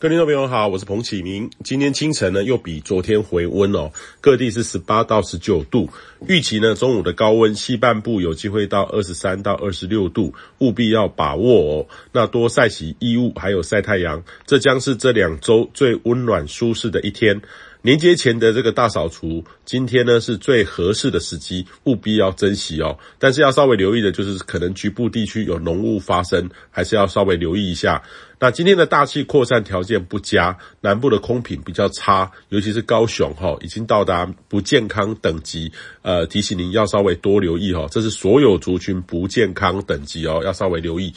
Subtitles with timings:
[0.00, 1.50] 各位听众朋友好，我是彭启明。
[1.62, 3.92] 今天清晨呢，又比昨天回温哦，
[4.22, 5.90] 各地是十八到十九度。
[6.26, 11.86] 预期呢，中午的高温，西半部有机会到二十三到二十六度，务必要把握哦。
[12.12, 17.42] 那多晒洗衣物，还有晒太阳，这将是这两周最温暖舒适的一天。
[17.82, 22.98] 年节前的这个大扫除，今天呢是最合适的时机，务必要珍惜哦。
[23.18, 28.02] 但是要稍微留意的就是，可能局部地区有浓雾发生，还是要稍微留意一下。
[28.42, 35.70] 那今天的大气扩散条件不佳，南部的空品比较差，尤其是高雄哈，已经到达不健康等级。
[36.00, 41.12] 呃，提醒您要稍微多留意哈，这是所有族群不健康等级哦，要稍微留意。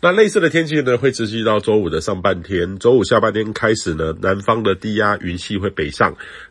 [0.00, 2.78] 那类似的天气呢，会持续到周五的上半天。
[2.78, 6.01] 周五下半天开始呢，南方的低压云系会北上，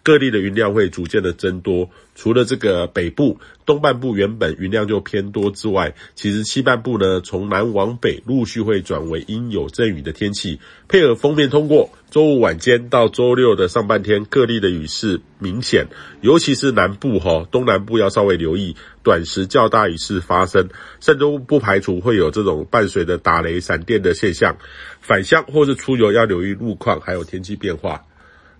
[0.03, 1.89] 各地的云量会逐渐的增多。
[2.13, 11.89] 除了这个北部、东半部原本云量就偏多之外，其实西半部呢，从南往北陆续会转为阴有阵雨的天气，配合锋面通过。
[12.11, 15.87] 周五晚间到周六的上半天，各地的雨势明显，
[16.19, 20.67] 尤其是南部哈，东南部要稍微留意短时较大雨势发生，
[20.99, 24.57] 甚至不排除会有这种伴随着打雷、闪电的现象。
[24.99, 28.03] 返乡或是出游要留意路况，还有天气变化。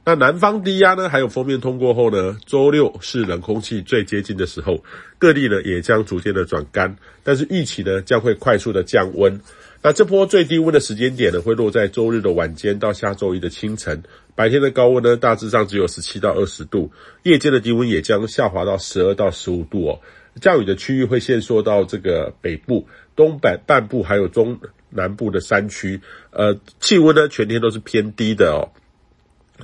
[0.03, 4.83] 那南方低压呢，还有封面通过后呢，周六是冷空气最接近的时候，
[5.19, 9.39] 各地呢也将逐渐的转干，但是预期呢将会快速的降温。
[9.83, 14.01] 那这波最低温的时间点呢，会落在周日的晚间到下周一的清晨。
[14.33, 16.91] 白天的高温呢，大致上只有十七到二十度，
[17.21, 19.99] 夜间的低温也将下滑到十二到十五度哦。
[20.39, 26.01] 降雨的区域会限缩到这个北部、东北半部还有中南部的山区。
[26.31, 28.73] 呃，气温呢，全天都是偏低的哦。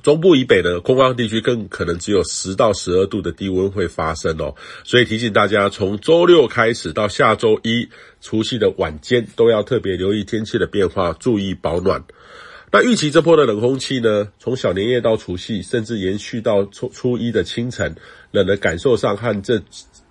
[0.03, 7.89] 中部以北的空旷地区更可能只有十到十二度的低温会发生哦，所以提醒大家，从周六开始到下周一
[8.21, 12.03] 除夕的晚间，都要特别留意天气的变化，注意保暖。
[12.71, 17.95] 那预期这波的冷空气呢，从小年夜到除夕，甚至延续到初初一的清晨，
[18.31, 19.61] 冷的感受上和这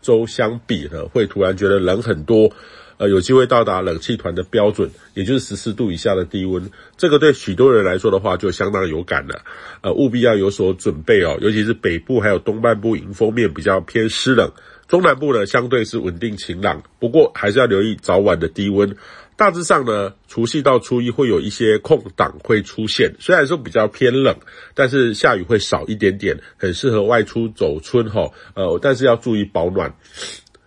[0.01, 2.51] 周相比呢，会突然觉得冷很多。
[2.99, 9.43] 呃，有机会到达冷气团的标准，也就是十四度以下的低温，这个对许多人来说的话就相当有感了。
[9.83, 14.51] 呃，务必要有所准备哦，尤其是北部还有东半部迎风面比较偏湿冷，
[14.89, 18.97] 中南部呢相对是稳定晴朗，不过还是要留意早晚的低温。
[19.39, 24.35] 大致上呢，除夕到初一会有一些空档会出现，虽然说比较偏冷，
[24.73, 28.31] 但是下雨会少一点点，很适合外出走春哈。
[28.55, 29.95] 呃，但是要注意保暖。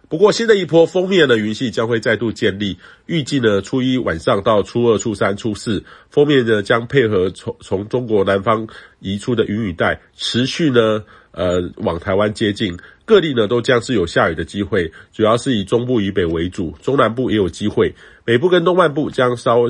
[0.10, 8.68] 不过，新的一波锋面的云系将会再度建立，预计呢，初一晚上到初二、初三、初四，锋面呢将配合从从中国南方
[9.00, 12.76] 移出的云雨带，持续呢，呃，往台湾接近，
[13.06, 17.94] 各地呢都将是有下雨的机会，主要是以中部以北为主，中南部也有机会，
[18.26, 19.70] 北部跟东半部将稍微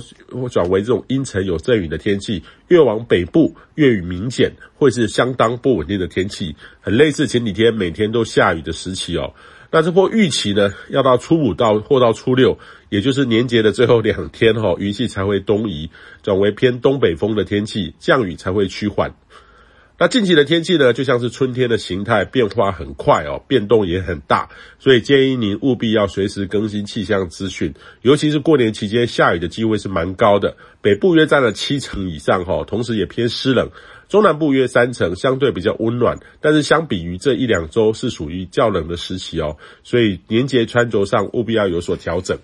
[0.50, 9.33] 转为这种阴沉有阵雨的天气，越往北部越雨明显，会是相当不稳定的天气，很类似前几天每天都下雨的时期哦。
[9.72, 12.57] 那这波预期呢，要到初五到或到初六，
[12.90, 15.91] 也就是年节的最后两天哈，云系才会东移，
[16.24, 19.13] 转为偏东北风的天气，降雨才会趋缓。
[20.02, 24.50] 那近期的天气呢，就像是春天的形态变化很快哦，变动也很大，
[24.80, 33.69] 所以建议您务必要随时更新气象资讯，尤其是过年期间下雨的机会是蛮高的，北部约占了七成以上哈，同时也偏湿冷。
[34.09, 42.39] 中南部约三成，相对比较温暖，但是相比于这一两周是属于较冷的时期哦，所以年节穿着上务必要有所调整。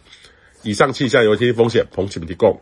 [0.64, 2.62] 以上气象由天气风险彭启明提供。